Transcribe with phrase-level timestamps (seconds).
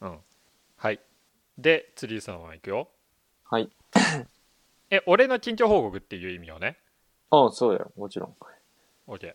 [0.00, 0.18] うん。
[0.76, 1.00] はい。
[1.56, 2.88] で次そのままいくよ。
[3.44, 3.68] はい。
[4.90, 6.78] え俺の近況報告っていう意味をね。
[7.30, 7.92] あそうだよ。
[7.96, 8.34] もちろん。
[9.12, 9.34] OK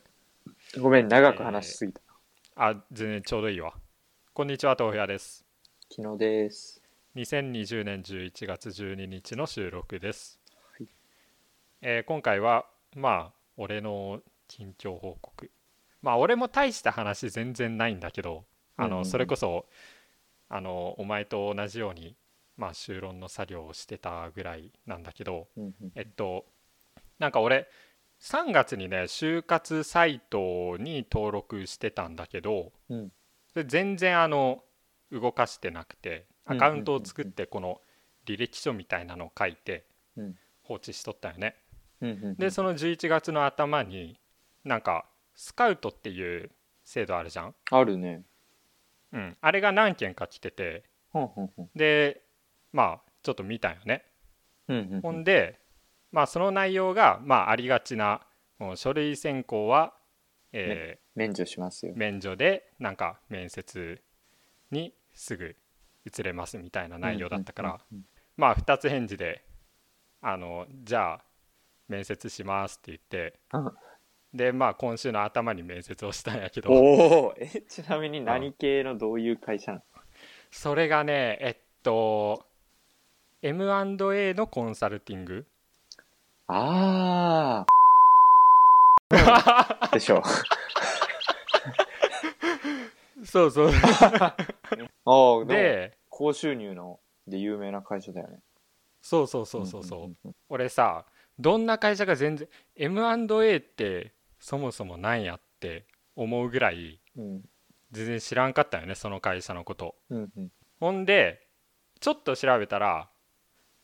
[0.80, 2.02] ごめん、長く話しすぎた。
[2.56, 3.74] あ全然ちょうどいいわ。
[4.34, 5.46] こんにちは豆腐屋です。
[5.96, 6.82] 昨日です。
[7.16, 10.40] 2020年11月12日の収録です、
[10.78, 10.88] はい。
[11.82, 15.52] えー今回はまあ俺の近況報告。
[16.02, 18.46] まあ俺も大した話全然ないんだけど
[18.78, 19.06] あのうんうんうん。
[19.06, 19.68] それこそ
[20.56, 22.16] あのお前と同じように
[22.58, 25.48] まあ修論の作業をしてたぐらいなんだけど
[25.96, 26.46] えっと
[27.18, 27.68] なんか俺
[28.22, 33.12] 3月にね就活サイトに登録してたんだけど、うん
[33.68, 34.64] 全然あの
[35.12, 37.80] 動かしてなくてアカウントを作ってこの
[38.26, 39.86] 履歴書みたいなのを書いて
[40.18, 41.56] うん放置しとったよね。
[42.40, 44.20] でその11月の頭に
[44.64, 46.50] なんかスカウトっていう
[46.84, 47.56] 制度あるじゃん？
[47.72, 48.24] あるね。
[49.14, 50.84] うん、あれが何件か来てて。
[51.76, 52.24] で
[52.72, 54.04] まあちょっと見たよね。
[55.02, 55.60] ほんで、
[56.12, 58.22] まあ、その内容が、まあ、ありがちな
[58.76, 59.94] 書類選考は、
[60.52, 61.98] え免除しますよー。
[61.98, 64.02] 免除でなんか面接
[64.72, 65.56] にすぐ
[66.06, 67.80] 移れますみたいな内容だったから、
[68.38, 69.44] まあ2つ返事で
[70.22, 71.26] あのじゃあ
[71.88, 73.72] 面接しますって言ってうん
[74.34, 76.72] でまあ今週の頭に面接をしたんやけど。
[76.72, 79.84] おおえ、ちなみに何系のどういう会社なの？
[80.52, 82.46] それがねえっと
[83.42, 85.46] M&A のコンサルティング。
[86.48, 87.66] ああ。
[89.94, 90.24] でしょ。
[93.26, 93.72] そうそう。
[94.16, 94.36] あ
[95.06, 98.40] あ、で高収入ので有名な会社だよね。
[99.02, 101.06] そうそうそうそうそう,、んんん俺さ
[101.38, 105.86] どんな会社が全然 M&A ってそもそもなんやって
[106.18, 107.42] 思うぐらいうん。
[107.92, 110.52] 全然知らんかったよねその会社のことうんうん。
[110.82, 111.48] ほんで
[112.02, 113.10] ちょっと調べたら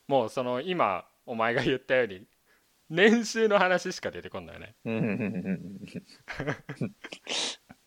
[0.08, 2.26] もうその今お前が言ったように
[2.90, 4.76] 年収の話しか出てこんだよね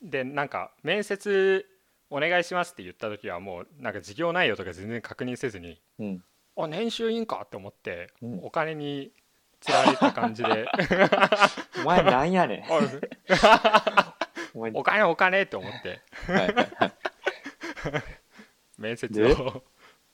[0.01, 1.67] でなんか面接
[2.09, 6.25] お願いしますって言った時はもうなんか事業内容とか全然確認せずにうんうん。
[6.65, 9.13] あ年収いいんかって思って、うんお金に
[9.63, 10.67] つられた感じで
[11.81, 12.65] お前なんやねん。
[13.43, 14.15] あ
[14.55, 16.01] お金お金って思って。
[18.77, 19.33] 面接で？
[19.33, 19.65] を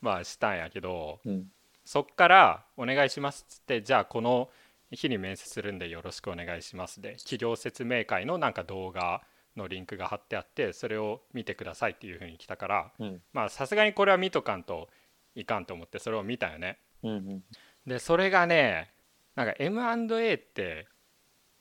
[0.00, 1.46] まあしたんやけどうん。
[1.84, 4.50] そっから「お願いします」っつってじゃあこの
[4.90, 9.22] 日に面接するんでよろしくお願いしますで企業説明会のなんか動画
[9.56, 13.22] のリンクが貼ってあってそれを見てくださいっていうふうに来たからうん。
[13.32, 14.90] まあさすがにこれは見とかんと
[15.34, 17.42] いかんと思ってそれを見たよねうんうん。
[17.86, 18.90] でそれがね
[19.38, 20.88] なんか M&A って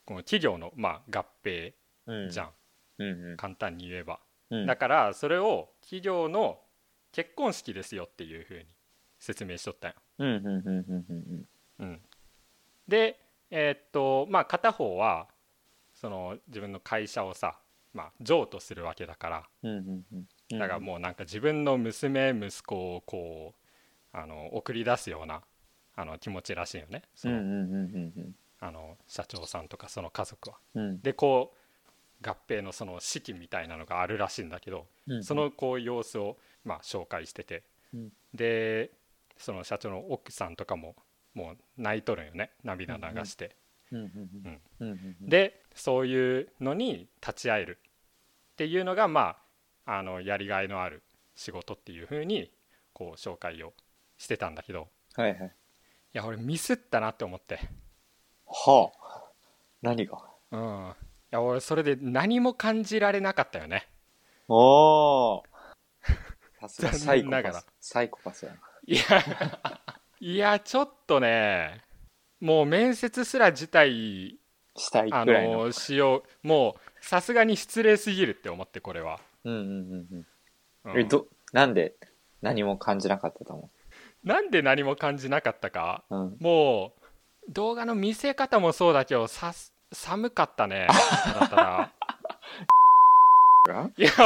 [0.04, 1.74] この企業のまあ合併
[2.08, 2.30] うん。
[2.32, 2.50] じゃん
[2.98, 3.38] うんうん。
[3.38, 4.66] 簡単に言えばうん。
[4.66, 6.60] だからそれを企業の
[7.12, 8.66] 結婚式ですよっていうふうに
[9.20, 9.96] 説明しとったんよ。
[12.88, 13.20] で
[13.52, 15.28] えーっとまあ片方は
[15.94, 17.59] その自分の会社をさ、
[17.94, 19.70] まあ、譲渡するわけだからうん。
[19.70, 20.59] うんうんうん。
[20.59, 23.54] だからもうなんか自分の娘息子をこ
[24.12, 25.44] うあの送り出すような
[25.97, 30.58] あの気持ちらしいよねその,、うんうんうんうんあの社長さんとかその家族は。
[30.75, 30.84] うん。
[30.84, 31.02] うん。
[31.02, 31.53] でこ
[32.24, 37.63] う合併のその式みたいなのがあるらしいんだけど、うんそ、のこう様子をまあ紹介してて、
[37.94, 38.91] うんで
[39.38, 40.96] その社長の奥さんとかも
[41.35, 43.56] もう泣いとるんよね涙流して、
[43.91, 45.29] うんうんうんうんうん。
[45.29, 47.78] でそういうのに立ち会える
[48.53, 49.38] っていうのがま
[49.85, 51.03] ああのやりがいのある
[51.35, 52.52] 仕事っていう風に
[52.94, 53.74] こう紹介を
[54.18, 55.52] してたんだけどはいはい。
[56.17, 57.59] いや俺ミスったなって思って
[58.47, 59.23] はあ。
[59.83, 60.17] 何が？
[60.51, 60.94] うんい
[61.29, 63.88] や俺それで何も感じられなかったよね
[64.47, 65.44] おー。
[66.59, 66.91] さすが
[67.23, 67.63] 残サ。
[67.79, 68.57] サイコパスやな。
[68.88, 69.01] いや
[70.19, 71.83] いやちょっとね
[72.39, 74.38] もう面接すら辞退
[74.75, 75.66] したいあくらいの。
[75.66, 80.25] のしようもうさすがに失礼すぎるって思ってこれは、うんうんうんう
[80.85, 80.99] うんん。
[80.99, 81.94] え、ど、なんで
[82.41, 83.70] 何も感じなかったと思
[84.23, 86.03] なんで何も感じなかったか？
[86.09, 86.16] う。
[86.16, 86.37] うん。
[86.40, 87.02] もう
[87.52, 90.87] 動画の見せ方もそうだけどさす寒かったね
[91.40, 91.91] だったら
[93.97, 94.09] いや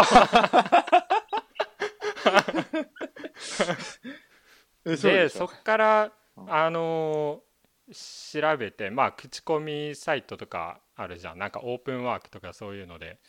[4.86, 7.94] でそっからうんあのー
[8.32, 13.20] 調べてまあ口コミサイトとかあるじゃんなんかオープンワークとかそういうので。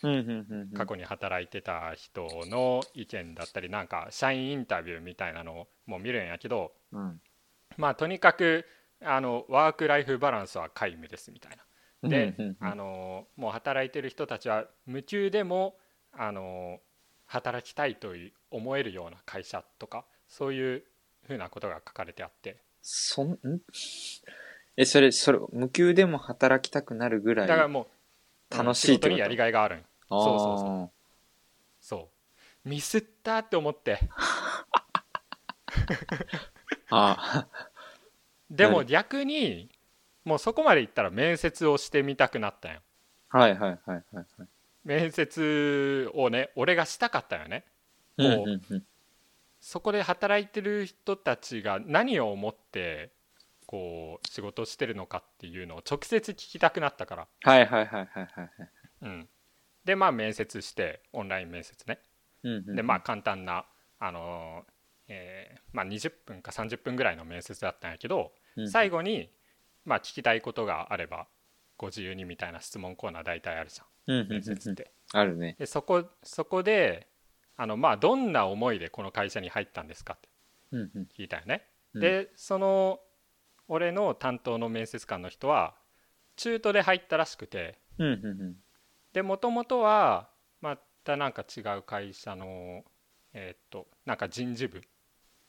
[0.77, 7.21] 過去に働いてた人の意見だったりなんか社員インタビューみたいなのも見るんやけどうん。
[7.77, 8.65] まあとにかく
[9.01, 11.65] あのワーク・ライフ・バランスは皆無ですみたいな。
[12.09, 15.77] であのもう働いてる人たちは無給でも
[16.13, 16.81] あの
[17.27, 18.15] 働きたいと
[18.51, 20.85] 思えるような会社とかそういう
[21.27, 23.37] ふうなことが書かれてあってそん、ん？
[24.77, 27.89] え、それ、それ、無給でも働きたくなるぐらいだからも
[28.51, 29.09] う楽しいってこと？
[29.09, 30.25] 仕事にやりがいがあるんあー。
[30.25, 30.93] そうそうそ
[31.81, 32.09] そ
[32.65, 32.69] う。
[32.69, 33.99] ミスったって思って。
[36.91, 37.47] あ
[38.51, 38.87] でも何？
[38.87, 39.71] 逆に
[40.25, 42.81] もうそこまでいったら面接をしてみたくなったんよ。
[43.33, 44.27] ーはいはいはいはいはい。
[44.85, 47.65] 面接をね俺がしたかったよね。
[48.17, 48.63] うんもううん。
[48.71, 48.87] うん
[49.65, 53.13] そこで働いてる人たちが何を思って
[53.73, 58.51] こう仕事をしてるのかっていうのを直接聞きたくなったから、はいはいはいはいはいはい。
[59.01, 59.29] うん、
[59.87, 61.99] でまあ面接してオンライン面接ね。
[62.43, 62.77] うんうんうん。
[62.77, 63.65] でまあ簡単な
[63.99, 64.73] あのー
[65.09, 69.31] えーまあ、20分か30分ぐらいの面接だったんやけどうん最後に
[69.87, 71.27] まあ聞きたいことがあれば
[71.79, 74.33] ご自由にみたいな質問コーナー大体あるじゃんうんうんうん。
[74.33, 74.93] 面接って。
[75.15, 75.57] あるね。
[75.59, 77.09] でそこそこで
[77.57, 80.29] あのまあどんな思いでこの会社に入ったんですかって
[80.73, 81.09] うんうん。
[81.17, 81.65] 聞いたよね。
[81.95, 82.01] うん。
[82.03, 83.01] でその
[83.73, 85.75] 俺の担当の面接官の人は
[86.37, 87.79] 中途で入ったらしくて。
[87.99, 88.57] うんうん
[89.13, 90.31] でもともとは
[90.63, 92.83] またなんか違う会社の
[93.35, 94.81] えーっとなんか人事部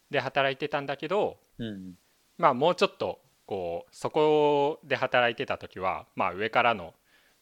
[0.10, 1.98] で働いてたんだけどうんうん。
[2.38, 6.94] まあもうちょっとこうそこで働いてた時はまあ上からの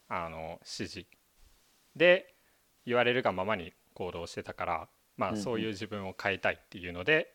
[0.10, 1.06] あの指示
[1.96, 2.36] で
[2.86, 5.40] 言われるがままに行動してたからまうんうん。
[5.40, 7.34] あそういう自分を変えたいっていうので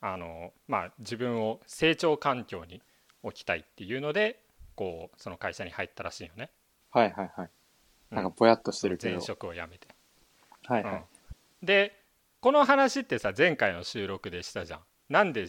[0.00, 2.82] あのまあ自分を成長環境に
[3.22, 4.40] 置きたいっていうので
[4.74, 6.50] こうその会社に入ったらしいよね
[6.90, 7.46] はいはいはい。
[8.10, 9.16] うんなんかぼやっとしてるけど。
[9.16, 9.88] 前職を辞めて。
[10.66, 11.04] はいはい。
[11.62, 12.04] で
[12.40, 15.48] この話ってさ前回の収録でしたじゃんなんで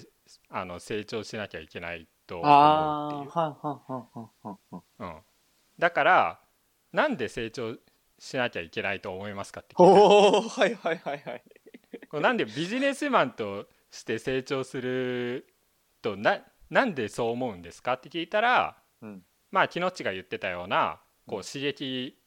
[0.49, 4.81] あの成長しなきゃいけないと思ああ、うっていう。
[4.99, 5.15] うん、
[5.77, 6.39] だから
[6.91, 7.75] なんで成長
[8.19, 11.43] しなきゃいけないと思いますかって聞いおはいはいはいはい。
[12.09, 15.47] これなんでビジネスマンとして成長する
[16.01, 16.39] とな
[16.69, 17.93] なんでそう思うんですか？
[17.93, 19.23] って聞いたらうん。
[19.51, 22.17] まあ木のっちが言ってたようなこう刺激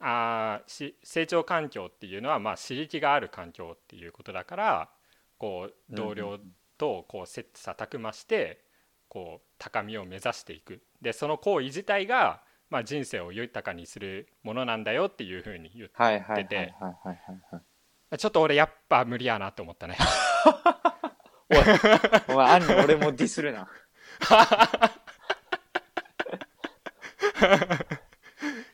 [0.00, 4.90] あーし成長環境っていうのはまあ刺激がある環境っていうことだから
[5.38, 6.38] こう同僚
[6.76, 8.64] とこう切磋琢磨して
[9.08, 10.82] こう高みを目指していく。
[11.00, 16.74] でその行為自体がまあ人生を豊かにするものなんだよっていうふうに言ってて。
[18.16, 19.98] ちょっと俺やっぱ無理やなって思ったね
[22.28, 23.68] お前、アンに俺もディスるな。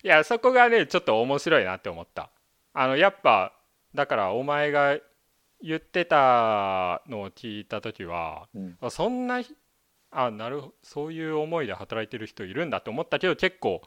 [0.02, 2.30] いやそこがねちょっと面白いなって思った
[2.72, 3.52] あのやっぱ
[3.94, 4.98] だからお前が
[5.62, 8.76] 言ってたのを聞いた時はうん。
[8.80, 9.54] あそんなひ
[10.10, 13.82] あなるほそういう思いで働いてる人いるんだって思ったけど結構、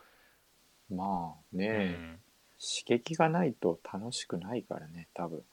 [0.89, 2.19] まあうね、ん、
[2.59, 5.43] 刺激がないと楽しくないからね、多分。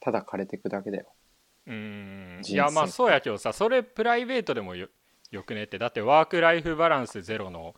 [0.00, 1.12] ただ枯れてくだけだよ。
[1.66, 2.40] うん。
[2.44, 4.88] いやまあそうやけどさそれプライベートでもよ
[5.30, 5.78] よくねって。
[5.78, 7.74] だってワークライフバランスゼロの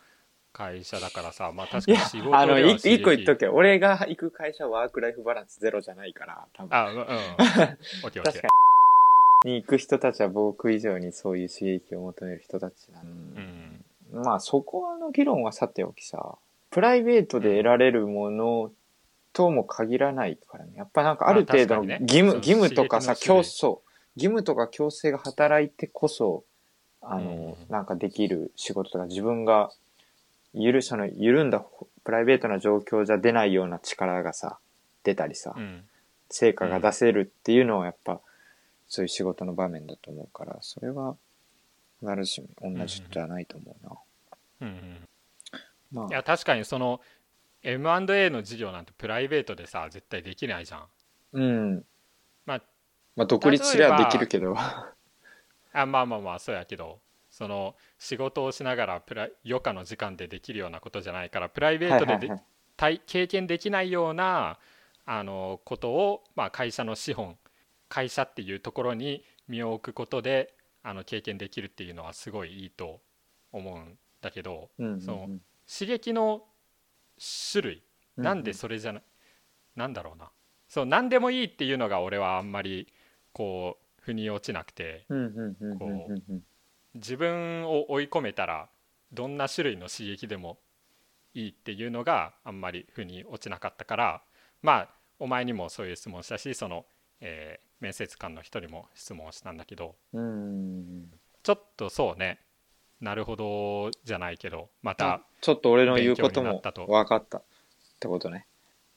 [0.52, 6.76] 会社だからさまあ確かに仕事で、はあの、一個言っとくけど、俺が行く会社ワークライフバランスゼロじゃないから、多分。
[6.76, 7.06] あうんうん。
[8.02, 9.52] 確かーに。
[9.52, 13.06] に行く人たちは僕以上にそういう刺激を求める人たちなん
[14.14, 14.24] うん。
[14.24, 16.38] まあそこの議論はさておきさ、
[16.70, 18.72] プライベートで得られるもの
[19.34, 20.72] とも限らないからね。
[20.76, 23.80] やっぱなんかある程度の義務、そう義務とかさ、競争、
[24.16, 26.44] 義務とか強制が働いてこそ、
[27.02, 27.72] あの、うん。
[27.72, 29.70] なんかできる仕事とか自分が、
[30.54, 31.62] ゆる、その緩んだ
[32.04, 34.58] プライベートな状況じゃ出ないような力がさ、
[35.02, 35.84] 出たりさ、うん。
[36.30, 38.20] 成果が出せるっていうのはやっぱ、
[38.88, 41.16] そういう仕事の場面だと思うから、それは、
[42.00, 43.96] 必ずしも同じじゃないと思うな。
[44.60, 45.08] うんうん。
[45.90, 46.08] まあ。
[46.08, 47.00] いや確かにその
[47.64, 50.84] M&A の事業なんてプライベートでさ絶対できないじゃん
[51.32, 51.84] うん。
[52.46, 52.62] まあ
[53.16, 54.54] まあ、独立すりゃできるけど。
[54.56, 62.42] あまあまあまあそうやけどその仕事をしながらプラ余暇の時間でできるようなことじゃないからプライベートでではいはいはい
[62.76, 64.58] 体経験できないような
[65.06, 67.36] あのことを、まあ、会社の資本
[67.88, 73.00] 会社っていうところに身を置くことであの経験できるっていうのはすごいいいと
[73.52, 75.16] 思うんだけどうんうんうんそう
[75.66, 76.44] 刺激の
[77.52, 77.82] 種類。
[78.16, 79.02] うんなんでそれじゃな、
[79.74, 80.30] なんだろうな。
[80.68, 82.92] そう何でもいいっていうのが俺はあんまり
[83.32, 85.04] こう腑に落ちなくて。
[85.08, 86.42] うんうんうんうんうんうん。
[86.94, 88.68] 自分を追い込めたら
[89.12, 90.58] どんな種類の刺激でも
[91.34, 94.22] いいっていうのがあんまり腑に落ちなかったから
[94.62, 96.86] まあお前にもそういう質問したしその、
[97.20, 101.10] えー面接官の人にも質問したんだけどうん。
[101.42, 102.38] ちょっとそうね
[103.04, 107.38] なるほどじゃないけどまたちょっと俺の言うことも分かった。
[107.38, 107.42] っ
[108.00, 108.46] てことね。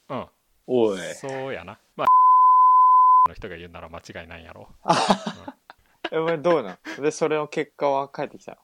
[0.10, 0.26] うん。
[0.66, 1.00] おい。
[1.14, 1.78] そうやな。
[1.98, 2.08] まあ
[3.28, 4.70] の人が言うなら間違いないんやろ。
[6.12, 7.02] えお前どうなん？
[7.02, 8.58] でそれの結果は返ってきたの？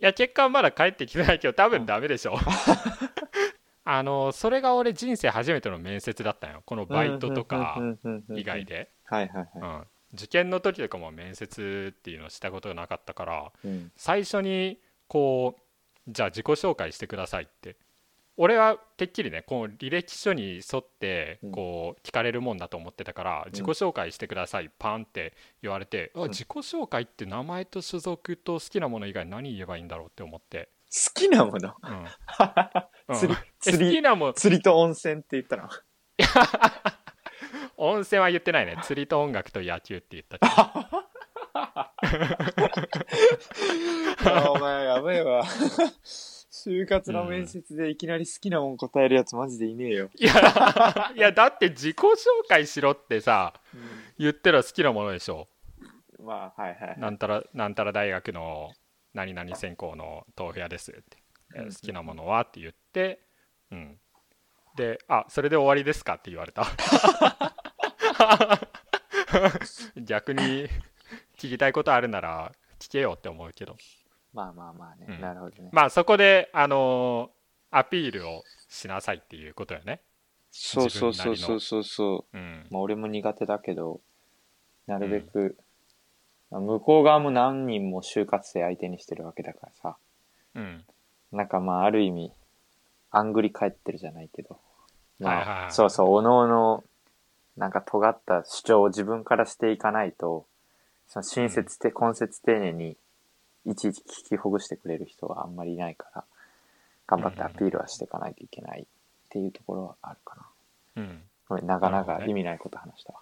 [0.00, 2.34] いや結果はまだ返ってきてないけど多分ダメでしょ。
[3.84, 6.62] あのそれが俺人生初めての面接だったんよ。
[6.66, 7.80] このバイトとか
[8.30, 9.62] 以外で、はいはいうん。
[9.62, 13.92] は受験の時とかも面接っていうのをしたことがなかったからい、うん。
[13.96, 14.78] 最初に
[15.08, 15.62] こう
[16.08, 17.76] じゃあ自己紹介してくださいって。
[18.38, 21.52] 俺はてっきりねこの履歴書に沿ってうん。
[21.52, 31.74] こう聞かれるもんだと思ってたから、自己紹介してくださいパンって言われて、自己紹介って名前と所属と好きなもの以外何言えばいいんだろうって思って、好きなもの？
[31.82, 32.06] うん。
[33.08, 33.16] うん。
[33.16, 35.68] 釣りえ釣り好きなもん釣りと温泉って言ったの？
[37.76, 38.76] 温泉は言ってないね。
[38.82, 40.38] 釣りと音楽と野球って言った。
[40.38, 40.46] け
[44.24, 45.44] どあお前やべえわ。
[46.50, 52.06] 就活の面接でいきなり好きなもん答えるやつマジでいねえよ、いやいやだって自己紹
[52.46, 53.54] 介しろってさ
[54.16, 55.48] 言ったら好きなものでしょ。
[56.20, 58.70] まあはいはいなんたらなんたら大学の
[59.12, 61.02] 何々専攻の豆腐屋ですって、
[61.56, 61.72] えーうん。
[61.72, 62.42] 好きなものは？
[62.42, 63.20] って言って
[63.72, 63.98] うん。
[64.76, 66.14] であそれで終わりですか？
[66.14, 66.64] って言われた
[69.96, 70.68] 逆に
[71.36, 73.76] 聞きたいことあるなら聞けよって思うけど。
[74.32, 75.20] まあまあまあね、うん。
[75.20, 77.42] なるほどね、まあそこであのー
[77.74, 80.02] アピールをしなさいっていうことよね。
[80.50, 82.36] そうそうそうそうそうそう。
[82.36, 82.66] うん。
[82.70, 84.00] まあ俺も苦手だけど
[84.86, 85.56] なるべく、
[86.50, 89.96] まあ向こう側も何人も就活生相手にしてるわけだからさ。
[90.54, 90.84] うん。
[91.32, 92.30] なんかまあある意味
[93.10, 94.60] あんぐり返ってるじゃないけど、
[95.18, 95.72] まあはいはいはい。
[95.72, 96.84] そうそうおのおの
[97.56, 100.46] なんか尖った主張を自分からしていかないと
[101.08, 102.96] その親切で根節丁寧に
[103.64, 106.24] いちいち聞きほぐしてくれる人はあんまりいないから
[107.06, 108.84] 頑張ってアピールはしていかないといけないっ
[109.28, 110.36] ていうところはあるか
[110.96, 111.02] な。
[111.02, 111.22] うん。
[111.48, 112.24] ごめん長なるほどね。
[112.24, 113.20] 々意味ないこと話したわ。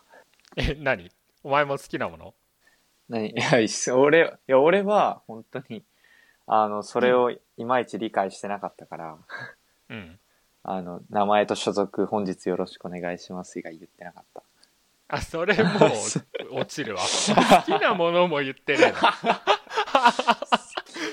[0.57, 1.11] え何？
[1.43, 2.35] お前も好きなもの？
[3.09, 3.31] 何？
[3.35, 5.83] いや、俺、いや、俺は、本当に、
[6.47, 9.19] あの、それをいまいち理解してなかったから、
[9.89, 10.20] うん
[10.63, 14.43] あの、名前と所属、本日よろしくお願いします以外言ってなかった。
[15.13, 15.71] あそれも
[16.53, 17.09] う 落ちるわ好
[17.63, 18.93] きなものも言ってねえ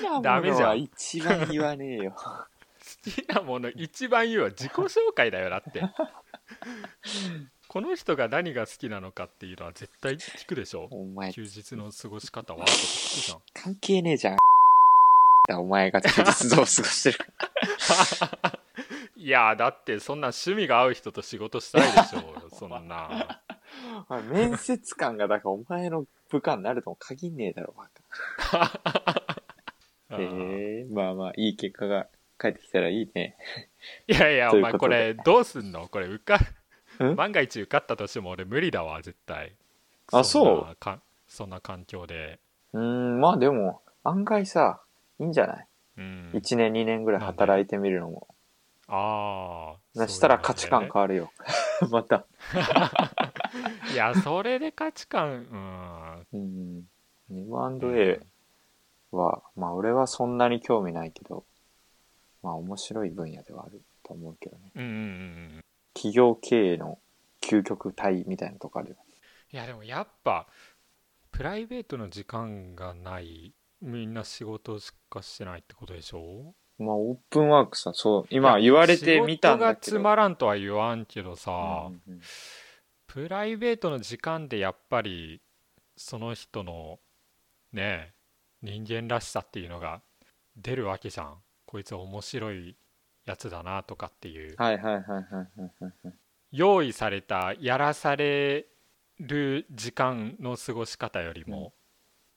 [0.04, 2.12] なダメじゃんは一番言わねえよ。
[2.12, 2.46] 好
[3.10, 5.82] きなもの一番言うわ自己紹介だよだって
[7.66, 14.36] この人が何が好きなのかっていうのは絶対聞くでしょお前、休日の過ごし方はとか聞くじゃん関係ねえじゃん。
[15.48, 17.26] だお前が休日どう過ごしてるか。
[19.20, 23.42] いやだってそんな趣味が合う人と仕事したいでしょう そんな。
[24.30, 27.88] 面接官が、だからお前の部下になるとも限んねえだろ、バ
[28.36, 29.42] カ。
[30.18, 32.06] へえまあまあ、いい結果が
[32.38, 33.36] 返ってきたらいいね。
[34.06, 35.88] いやいや お前これどうすんの？
[35.88, 36.38] これ受か
[37.04, 37.16] ん？
[37.16, 39.52] 万が一受かったとしても俺無理だわ絶対。
[40.12, 42.38] あそんなかそんな環境で。
[42.72, 44.80] うーん、まあでも、案外さ、
[45.18, 45.66] いいんじゃない？
[45.98, 46.30] うん。
[46.34, 48.28] 1年2年ぐらい働いてみるのも。
[48.88, 51.30] ああそしたら価値観変わるよ。
[51.90, 52.26] また。
[53.92, 56.84] いやそれで価値観うんうん。
[57.30, 58.20] M&A
[59.12, 61.44] は、まあ俺はそんなに興味ないけど、
[62.42, 64.72] まあ面白い分野ではあると思うけどね。
[64.74, 64.94] うんうんう
[65.58, 65.64] ん
[65.94, 67.00] 企業経営の
[67.40, 68.96] 究極体みたいなとこあるよ。
[69.50, 70.46] いやでもやっぱ
[71.32, 76.54] プライベートの時間がないみんな仕事しかしてないってことでしょ？
[76.78, 79.84] まあオープンワークさ、そう、今言われてみたんだけど。
[79.84, 82.20] 仕事がつまらんとは言わんけどさ、うんうん
[83.08, 85.40] プライベートの時間でやっぱり
[85.96, 87.00] その人の
[87.72, 88.12] ね
[88.62, 90.02] 人間らしさっていうのが
[90.58, 92.76] 出るわけじゃんこいつ面白い
[93.24, 96.14] やつだなとかっていうはいはいはいはいはい。
[96.52, 98.66] 用意されたやらされ
[99.18, 101.72] る時間の過ごし方よりも、うん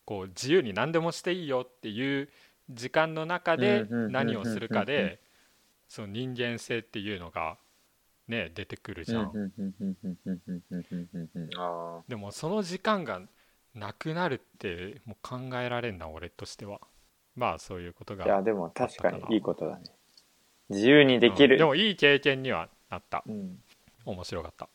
[0.03, 2.27] こう自由に何でもしていいよっていう
[2.69, 5.19] 時間の中で何をするかで
[5.87, 7.57] その人間性っていうのが
[8.27, 9.31] ね出てくるじゃん。
[12.07, 13.21] でもその時間が
[13.73, 16.79] なくなるってもう考えられんな俺としては。
[17.35, 19.83] まあそういうことがいやでも確かにいいことだね。
[20.69, 23.57] 自由にできる、うん、でもいい経験にはなった、うん、
[24.05, 24.67] 面白かった。